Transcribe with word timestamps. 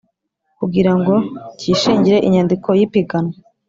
kugira 0.59 0.91
ngo 0.99 1.15
cyishingire 1.59 2.17
inyandiko 2.27 2.69
y 2.79 2.81
ipiganwa 2.87 3.35